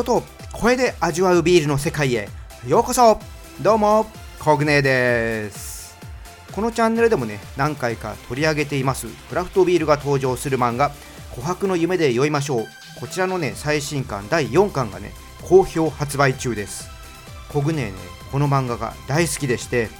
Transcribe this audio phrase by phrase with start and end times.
[0.00, 0.22] 音と
[0.52, 2.28] 声で味わうビールの世界へ。
[2.66, 3.18] ようこそ。
[3.60, 4.06] どうも
[4.38, 5.98] コグネです。
[6.52, 9.08] このチャンネルでもね何回か取り上げています。
[9.28, 10.90] クラフトビールが登場する漫画
[11.36, 12.66] 「琥珀の夢で酔いましょう」
[12.98, 15.12] こちらのね最新刊第4巻がね
[15.42, 16.88] 好評発売中です。
[17.50, 17.92] コグネね
[18.32, 19.90] この漫画が大好きでして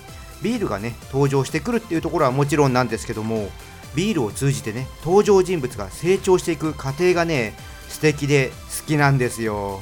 [0.40, 3.50] ビールがね登場してくるっていうところはもちろんなんですけども
[3.94, 7.54] ビールを通じてね登場人物が成長していく過程がね
[7.90, 9.80] 素敵で好きなんですよ。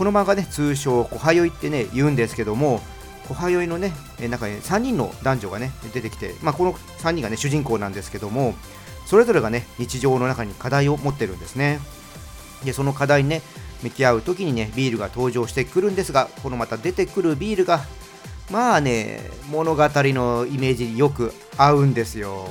[0.00, 2.80] この漫画ね通称「小はよい」ってね言うんですけども
[3.28, 3.92] 小はよいのね
[4.30, 8.54] 中に、3人の男女がね出てきて、まあ、この3人がね主人公なんですけども
[9.04, 11.80] それぞれがね日常の中に課題を持ってるんですね。
[12.64, 13.42] でその課題にね
[13.82, 17.82] 向き合う時にねビールが登場してくるんですがこのまた出てくるビールが
[18.50, 19.20] まあね
[19.50, 22.48] 物語のイメージによく合うんですよ。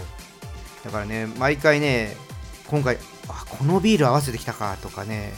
[0.85, 2.15] だからね毎回ね
[2.67, 5.33] 今回あこのビール合わせてきたかとかね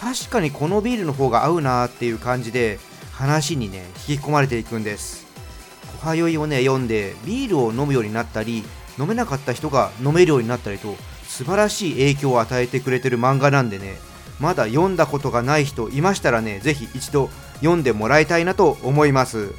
[0.00, 2.78] 確かにこのビールの方が合うなっていう感じで
[3.12, 5.26] 話にね引き込まれていくんです
[6.02, 8.64] 「おはよい」をね読んでビールを飲むようになったり
[8.98, 13.96] 飲めなかった人が飲めるようになったりと素晴らしい影響を与えてくれてる漫画なんでね
[14.40, 19.52] まだ読んだことがない人いましたらねぜひ一度読んでもらいたいなと思います。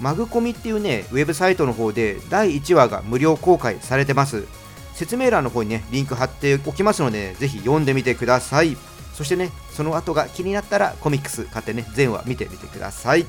[0.00, 4.46] マグコミっていうねウェブサイトの方で第1話が無料公開されてます。
[4.94, 8.76] 説明欄の方にねリンク貼っておきますのでぜひ読んでみてください。
[9.20, 13.26] そしてねその後が気になったらコミックス買ってね全話見てみてください。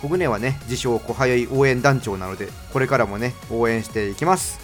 [0.00, 4.58] 小舟はね自称小早い応援団長なのでこれからもね応援していきます。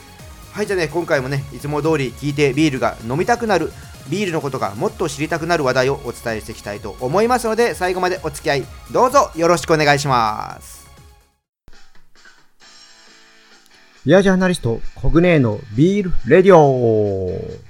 [0.53, 3.71] はいじゃあね今回もねいつも通り聞いてビールが飲みたくなる
[4.09, 10.87] ビールのことがもっと知りたくなる話題をお伝えしていきたいと思いますので最後までお付き合いどうぞよろしくお願いします。
[14.07, 17.66] ビアジャーナリスト、コグネーのビールレディオ。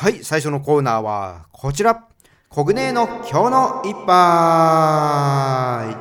[0.00, 2.06] はい、最初のコーナーはこちら。
[2.48, 5.94] コグネの今日の一杯。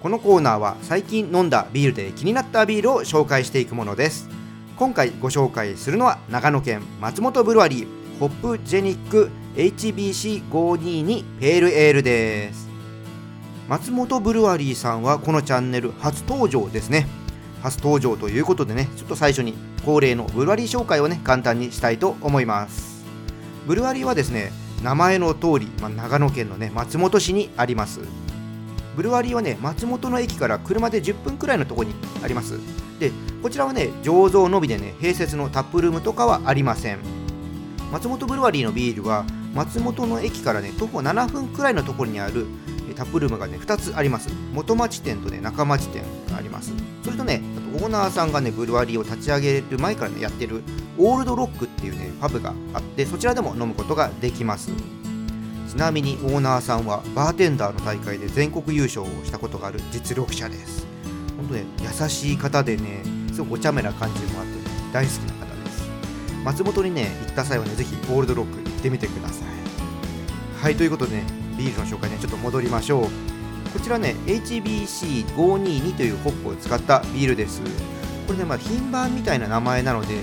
[0.00, 4.28] このコーナーは最近飲んだビールで気になったビールを紹介していくものです。
[4.76, 7.86] 今回ご紹介するのは長野県松本ブルワリー
[8.18, 12.68] ホップジェニック HBC522 ペールエールです。
[13.68, 17.06] 松本ブルワリーさんはこのチャンネル初登場ですね。
[17.66, 19.54] 初登場ということでねちょっと最初に
[19.84, 23.04] 恒例のブルワリー紹介をね簡単にしたいと思います。
[23.66, 24.52] ブルワリーはですね
[24.84, 28.00] 名前の通り、まあ、長野県のね松本市にあります。
[28.94, 32.60] ブルワリーはね松本の駅から車で10分くらいのところにあります。
[33.00, 33.10] で
[33.42, 37.00] こちらはね醸造のみでね併設のタップルームとかはありません。
[37.90, 42.46] 松本ブルワリーのビールは松本の駅からね徒歩7分くらいのところにある
[42.96, 44.28] タップルームがね2つあります。
[44.52, 46.72] 元町店とね中町店があります。
[47.04, 50.62] それとねあとオーナーさんがねブルワリーを立ち上げる前からねやってる
[50.98, 54.70] オールドロックっていうねパブがあってそちらでも飲むことができます。
[55.68, 60.86] ちなみにオーナーさんはバーテンダーの大会で全国優勝をしたことがある実力者です。
[61.36, 63.02] 本当ね優しい方でね
[63.32, 65.82] すごくお茶目な感じもあって、ね、大好きな方です。
[66.44, 69.48] 松本にね行った際はねぜひオールドロック行ってみてください。
[70.62, 71.24] はいということでね
[71.56, 73.08] ビールの紹介にちょっと戻りましょう。
[73.72, 77.60] こちらね HBC522 というホップを使ったビールです。
[78.26, 80.14] これねまあ品番みたいな名前なので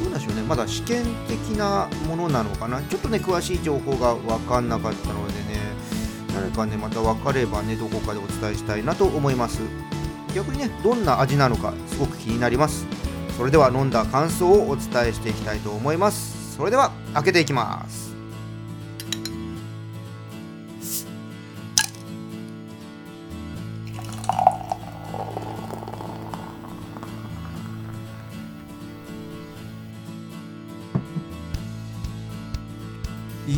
[0.00, 0.42] どうなんでしょうね。
[0.42, 2.80] まだ試験的なものなのかな。
[2.82, 5.60] ちょっとね詳しい情報が分かんなかったのでね
[6.34, 9.60] 誰かねまた分かればねどこかでお伝えしたいなと思います。
[10.34, 12.86] 逆にねどんな味なのかすごく気になります。
[13.36, 16.56] それでは飲んだ感想をお伝えしていきたいと思います。
[16.56, 18.11] それでは開けていきます。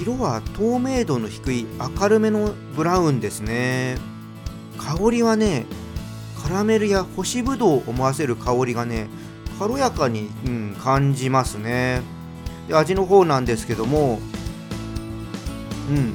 [0.04, 1.66] 色は透明度の低い
[1.98, 3.96] 明るめのブラウンですね。
[4.76, 5.64] 香りはね
[6.42, 9.08] カラメルや干しぶどうを思わせる香りがね
[9.58, 12.02] 軽やかに、うん、感じますね。
[12.68, 14.18] で味の方なんですけども
[15.88, 16.12] うん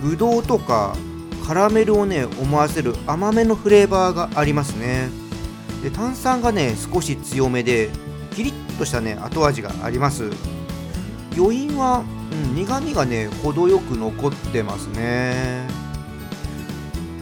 [0.00, 0.94] ぶどうとか
[1.44, 5.08] カラメルをね思わせる甘めのフレーバーがありますね。
[5.82, 7.90] で炭酸がね少し強めで
[8.30, 10.30] キリッとしたね後味があります。
[11.36, 15.68] 余韻はうん、苦みがね程よく残ってますね。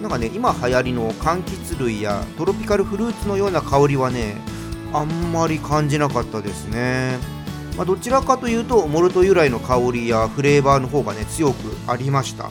[0.01, 4.37] なんかね今流行りの柑橘類やトロピカルフルーツのような香りはね
[4.95, 7.19] あんまり感じなかったですね、
[7.77, 12.49] まあ、どちらかというとモルト由来の香りやフレーバーの方がね強くありました。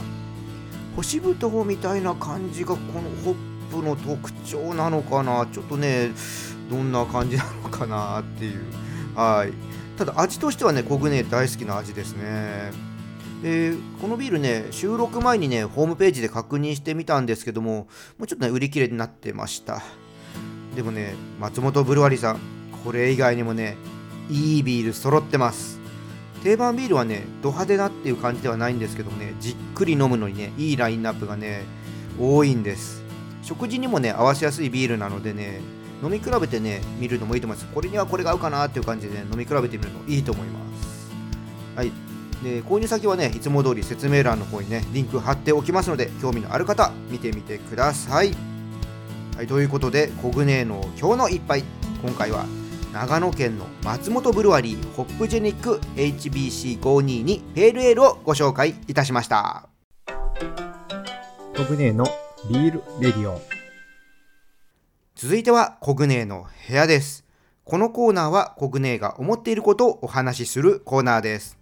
[0.96, 3.36] 干しぶどうみたいな感じがこのホッ
[3.72, 6.12] プの特徴なのかなちょっとね
[6.70, 8.62] どんな感じなのかなっていう。
[9.16, 9.69] はい。
[10.00, 12.72] ただ味としてはねコグネ大好きな味ですね。
[13.44, 17.88] でこのビールね収録前にねホームページで確認してみたんですけども
[18.18, 19.82] もうちょっとね売り切れになってました。
[20.74, 22.40] でもね松本ブルワリーさん
[22.86, 23.76] これ以外にもね
[24.30, 25.82] いいビール揃ってます。
[26.44, 31.64] 定番ビールはねド派手なっていう感じではないんですけどもねじっくり飲むのにねいいラインナップがね
[32.18, 33.04] 多いんです。
[33.42, 35.60] 食事にもね合わせやすいビールなのでね
[36.04, 37.74] 飲み比べてね見るのもいいと思います。
[37.74, 41.12] これにはこれが合うかなっていう感じで、ね、飲み比べてみるのいいと思います。
[41.76, 41.92] はい。
[42.44, 48.34] で購入先はねいつも通り説明欄の方にねリンク貼っておきますので興味のある方見てみてください。
[49.36, 51.64] はいということでコグネーの今日の一杯。
[52.02, 52.46] 今回は
[52.94, 59.68] 長野県の松本ブルワリーホップジェニック HBC522 ペールエールをご紹介いたしました。
[61.56, 62.06] コグネの
[62.50, 63.59] ビールレディオ。
[65.22, 67.26] 続いてはコグネの部屋です。
[67.66, 71.58] このコーナーはコグネが思っていることをお話しするコーナーです。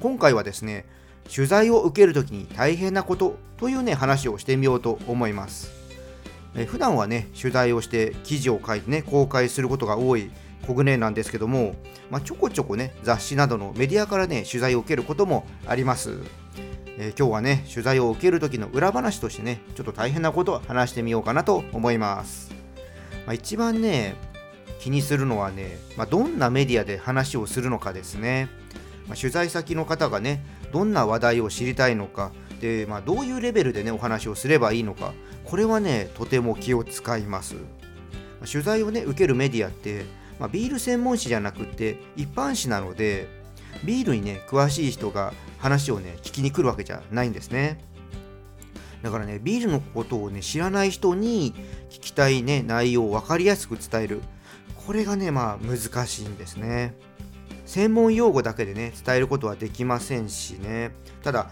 [0.00, 0.86] 今回はですね
[1.30, 5.70] 取材を受けるときに大変なことというね話をしてみようと思います。
[6.54, 10.30] え普段はね取材をして記事を書いてね公開することが多い
[10.66, 11.74] コグネなんですけども、
[12.08, 16.18] まあ、ちょこちょこね雑誌などのメディアからね取材を受けることもあります、
[16.96, 22.55] え、今日はね取材を受ける時の裏話としてねちょっと大変なことを話してみようかなと思います、
[23.26, 24.14] まあ、一番ね
[24.78, 28.48] 気にするのはね、まあ、どんなメディアで話をするのかですね、
[29.08, 32.32] ま取材先の方がねどんな話題を知りたいのか。
[32.60, 35.12] で、まあ、どういうレベルでねお話をすればいいのか。
[35.44, 37.54] これはねとても気を使います。
[38.40, 40.04] ま取材をね受けるメディアって
[40.38, 43.28] まあ、ビール専門誌じゃなくて一般誌なので
[43.84, 47.78] ビールにね詳しい人が話をね聞きに来るわけじゃないんですね。
[49.06, 51.54] だからねビールのことをね知らない人に
[51.90, 54.20] 聞きたいね内容を分かりやすく伝える。
[54.84, 56.92] これがねまあ難しいんですね。
[57.66, 60.90] 専門用語だけでね伝えることはできませんしね。
[61.22, 61.50] ただ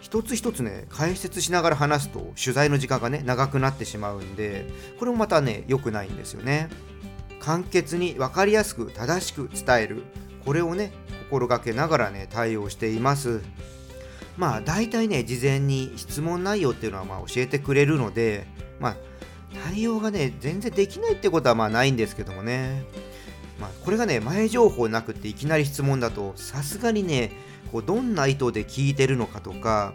[0.00, 4.70] 一つ一つね解説しながら話すと取材の時間がね長くなってしまうんで
[5.00, 6.68] これもまたね良くないんですよね。
[7.40, 10.04] 簡潔に分かりやすく正しく伝える。
[10.44, 10.92] これをね
[11.30, 13.42] 心がけながらね対応しています。
[14.36, 18.46] まあ大体ね事前に質問内容っていうのはまあ教えてくれるので
[18.80, 18.96] まあ
[19.68, 22.84] 対応がね全然できないってことはまあないんですけどもね
[23.60, 27.30] まあ、これがね前情報なくていきなり質問だとさすがにね
[27.70, 29.92] こうどんな意図で聞いてるのかとか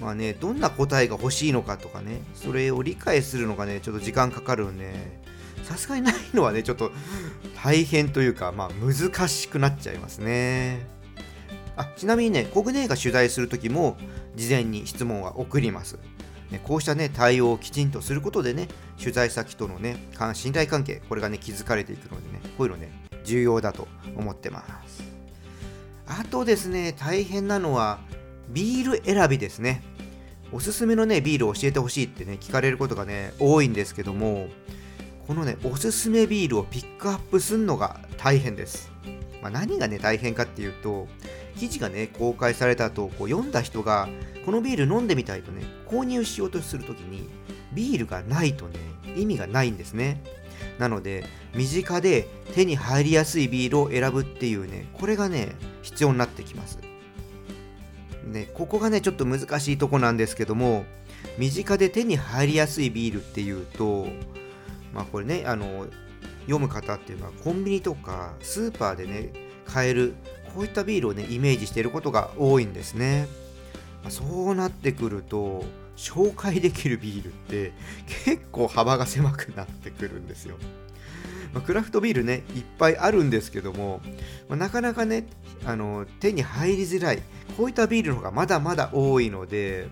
[0.00, 5.20] まあねどんな答えが欲しいのかとかねそれを理解するのがねちょっと時間かかるんで
[5.70, 6.90] さすがにないのはね、ちょっと
[7.62, 10.86] 大変というか、まあ難しくなっちゃいますね。
[11.80, 13.96] あちなみにね、コグネが取材するときも、
[14.36, 15.98] 事前に質問は送ります。
[16.50, 18.68] ね、こうしたね、対応をきちんとすることでね、
[18.98, 19.96] 取材先とのね、
[20.34, 22.90] 信頼関係、これがね、築かれていくのでね、こういうのね、
[23.24, 25.02] 重要だと思ってます。
[26.06, 28.00] あとですね、大変なのは、
[28.50, 29.82] ビール選びですね。
[30.52, 34.48] おすすめのね、ビールを教えてほしいってね、聞かれることがね、多いんですけども、
[35.30, 38.90] このねおすすめビールをピックアップするのが大変です、
[39.40, 41.06] まあ、何がね大変かっていうと
[41.60, 44.08] 記事がね公開された後こう読んだ人が
[44.46, 47.28] このビール飲んでみたいとね購入しようとするときに
[47.74, 48.78] ビールがないとね
[49.14, 50.22] 意味がないんですね。
[50.78, 55.50] なので身近で手に入りやすいビールを選ぶっていうねこれがね
[55.82, 56.78] 必要になってきます。
[58.24, 60.86] ねここがねちょっと難しいとこなんですけども
[61.36, 64.06] 身近で手に入りやすいビールっていうと
[64.94, 65.86] まあこれねあの
[66.44, 69.30] 読む方っていうのはコンビニとかスーパーでね
[69.66, 70.14] 買える
[70.54, 73.26] こういったビールをねイメージしていることが多いんですね、
[74.02, 75.64] まあ、そうなってくると
[75.96, 77.72] 紹介できるビールって
[78.24, 80.56] 結構幅が狭くなってくるんですよ。
[81.52, 84.00] まあ、クラフトビールねいっぱいあるんですけども、
[84.48, 85.26] まあ、なかなかね
[85.66, 87.22] あの手に入りづらい
[87.56, 89.88] こういったビールの方がまだまだ多いので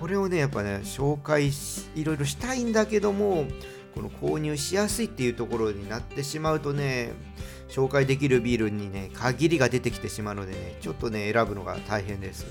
[0.00, 1.50] これをねやっぱね紹介
[1.96, 3.46] いろいろしたいんだけども
[3.94, 7.12] この購入しやすいっていうところになってしまうとね
[7.68, 12.46] 紹介できるビールにね限りが出てきてしまうのでねちょっとね選ぶのが大変です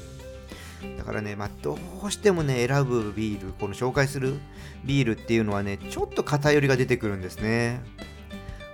[0.97, 4.35] だからね、まあ、どうしてもね選ぶビールこの紹介する
[4.85, 7.81] ビールっていうのはねちょっと偏りが出てくるんですね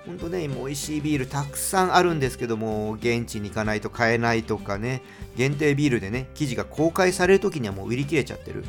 [0.05, 5.01] ほんとね、美味しいビールたくさんあるんですけども、現地に行かないと買えないとかね、
[5.37, 8.65] 限定ビールでね、記事が公開される時にはもう売り切れちゃってる。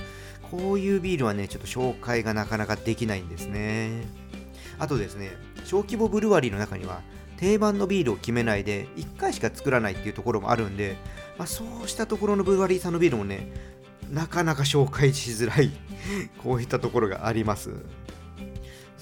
[0.48, 4.04] こういうビールはね、ちょっと紹介がなかなかできないんですね。
[4.78, 5.32] あとですね、
[5.64, 7.02] 小規模ブルワリーの中には、
[7.36, 10.96] 定番のビールを決めないで、1回しか作らないっていうところもあるんで、
[11.38, 13.52] まあ、そうしたところのブルワリーさんのビールもね、
[14.10, 15.70] なかなか紹介しづらい
[16.42, 17.70] こういったところがあります。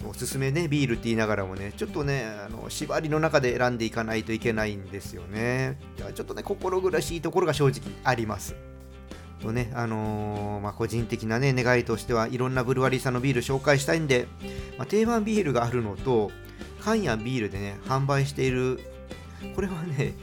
[0.04, 5.78] おすすめねビールって言いながらもねちょっとねあの縛りの中で選んでいかないといけないんですよね
[6.14, 8.56] ちょっとね心苦しいところが正直あります
[9.40, 14.26] とねあのー、まあ、個人的なね願いとしてはいろんなブルワリーさんのビール紹介したいんで、
[14.78, 16.30] まあ、定番ビールがあるのと
[16.84, 18.80] 缶やビールでね販売している
[19.54, 20.14] これはね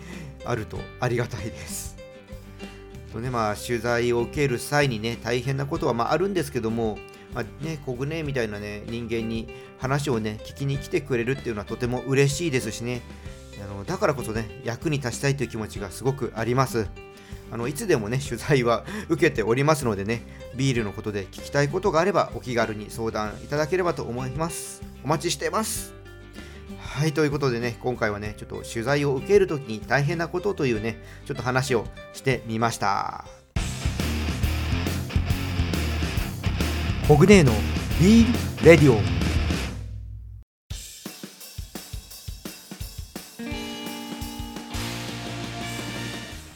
[0.45, 1.97] あるとありがたいです
[3.11, 6.97] とねまあ取材を受ける際にね大変なことはまああるんですけども
[7.33, 9.47] まあ、ね、コグネみたいなね、人間に
[9.77, 13.01] 話をね、聞きに来てくれるっていうのはとても嬉しいですしね、
[13.63, 16.87] あのだからこそね、役に立ちたいという気持ちがすごくあります。
[17.51, 20.21] あのいつでもね、取材は受けておりますのでね、
[20.55, 24.81] ビールのことで聞きたいことがあれば、お気軽に相談いただければと思います。
[25.03, 25.98] お待ちしてます。
[26.99, 33.23] はい、ということでね、今回はね、ちょっと取材を受けるときに大変なことというね、ちょっと話をしてみました。
[37.07, 37.53] コグネーの
[38.01, 38.99] ビールレディオ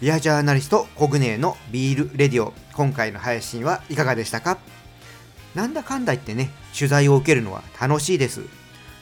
[0.02, 4.58] ビアジャーナリストコグネーのビールレディオ今回の配信はいかがでしたか？
[5.56, 8.42] なんだかんだ言ってね取材を受けるのは楽しいです。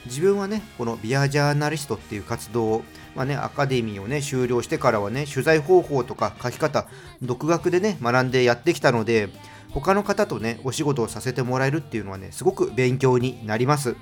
[0.06, 6.86] 自分はねこのビアジャーナリストっていう活動をまあね、アカデミーをね修了してからはね取材方法とか書き方
[7.20, 9.28] 独学でね学んでやってきたので
[9.70, 13.96] 他の方とねお仕事をさせてもらえるっていうのはねすごく勉強になります。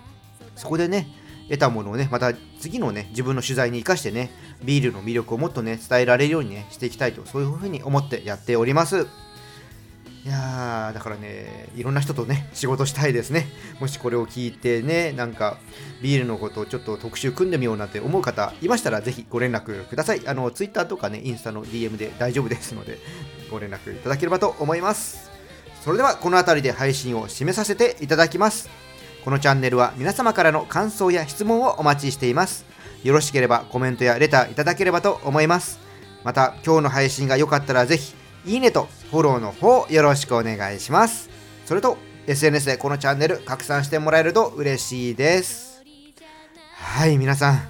[0.54, 1.09] そこでね
[1.49, 4.30] 得たものをねまた次のね自分の取材に生かしてね
[4.62, 9.07] ビールの魅力をもっとね伝えられるようにねしていきたいとそういうふうに思ってやっております。
[10.23, 13.47] いやーだからねいろんな人とね仕事したいですね。
[13.81, 15.57] もしこれを聞いてねなんか
[16.03, 20.29] ビールのことをちょっと特集組んでみようなんて思う方いましたらぜひご連絡ください。
[20.29, 22.99] あの Twitter とかねインスタの DM で大丈夫ですので
[23.50, 25.31] ご連絡いただければと思います。
[25.83, 28.69] それではこの辺りで配信を締めさせていただきます。
[29.25, 32.67] このチャンネルは皆様からの感想や質問をお待ちしています。
[33.03, 35.81] よろしければコメントやレターいただければと思います。
[36.25, 41.30] また今日の配信が良かったらぜひいいねとフォローの方よろしくお願いします。
[41.66, 45.82] それと SNS でこのチャンネル拡散してもらえると嬉しいです。
[46.75, 47.61] はい皆さん。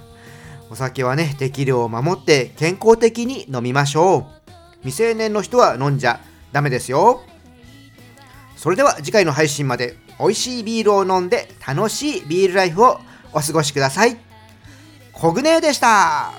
[0.69, 4.51] お酒はね適量を守って健康的に飲みましょう。
[4.83, 7.21] 未成年の人は飲んじゃダメですよ。
[8.55, 12.99] それでは次回の配信まで美味しいビールを飲んで楽しいビールライフを
[13.33, 14.17] お過ごしください。
[15.11, 16.31] コグネでした。